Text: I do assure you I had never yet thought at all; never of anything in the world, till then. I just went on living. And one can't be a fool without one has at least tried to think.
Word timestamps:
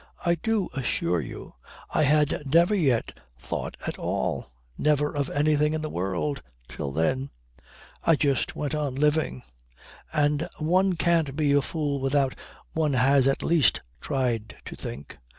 I 0.25 0.33
do 0.33 0.67
assure 0.75 1.21
you 1.21 1.53
I 1.91 2.01
had 2.01 2.41
never 2.51 2.73
yet 2.73 3.15
thought 3.37 3.77
at 3.85 3.99
all; 3.99 4.47
never 4.75 5.15
of 5.15 5.29
anything 5.29 5.75
in 5.75 5.83
the 5.83 5.91
world, 5.91 6.41
till 6.67 6.91
then. 6.91 7.29
I 8.03 8.15
just 8.15 8.55
went 8.55 8.73
on 8.73 8.95
living. 8.95 9.43
And 10.11 10.49
one 10.57 10.93
can't 10.95 11.35
be 11.35 11.51
a 11.51 11.61
fool 11.61 11.99
without 12.01 12.33
one 12.73 12.93
has 12.93 13.27
at 13.27 13.43
least 13.43 13.81
tried 14.01 14.55
to 14.65 14.75
think. 14.75 15.19